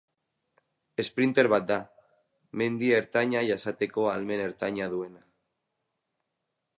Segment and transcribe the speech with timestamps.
[1.03, 1.77] Esprinter bat da,
[2.61, 5.25] mendi ertaina jasateko ahalmen ertaina duena.